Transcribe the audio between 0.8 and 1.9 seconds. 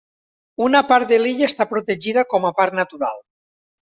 part de l'illa està